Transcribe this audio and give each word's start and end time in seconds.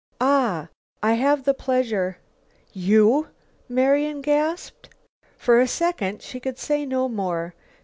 "Ah! 0.19 0.69
I 1.03 1.13
have 1.13 1.43
the 1.43 1.53
pleasure" 1.53 2.17
"You?" 2.89 3.27
Marian 3.69 4.21
gasped. 4.21 4.89
For 5.37 5.59
a 5.59 5.67
second 5.67 6.23
she 6.23 6.39
could 6.39 6.57
say 6.57 6.87
no 6.87 7.07
more. 7.07 7.53